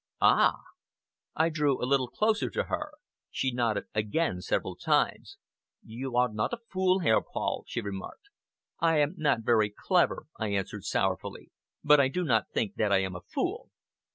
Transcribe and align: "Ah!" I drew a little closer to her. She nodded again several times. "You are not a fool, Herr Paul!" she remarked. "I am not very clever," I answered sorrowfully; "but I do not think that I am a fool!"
"Ah!" 0.19 0.55
I 1.35 1.49
drew 1.49 1.79
a 1.79 1.85
little 1.85 2.07
closer 2.07 2.49
to 2.49 2.63
her. 2.63 2.93
She 3.29 3.51
nodded 3.53 3.83
again 3.93 4.41
several 4.41 4.75
times. 4.75 5.37
"You 5.83 6.17
are 6.17 6.27
not 6.27 6.53
a 6.53 6.59
fool, 6.71 7.01
Herr 7.01 7.21
Paul!" 7.21 7.65
she 7.67 7.81
remarked. 7.81 8.29
"I 8.79 8.97
am 8.97 9.13
not 9.15 9.41
very 9.41 9.69
clever," 9.69 10.23
I 10.39 10.47
answered 10.47 10.85
sorrowfully; 10.85 11.51
"but 11.83 11.99
I 11.99 12.07
do 12.07 12.23
not 12.23 12.49
think 12.51 12.73
that 12.77 12.91
I 12.91 13.03
am 13.03 13.15
a 13.15 13.21
fool!" 13.21 13.69